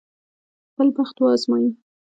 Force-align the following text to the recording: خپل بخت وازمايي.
خپل 0.71 0.87
بخت 0.97 1.15
وازمايي. 1.21 1.69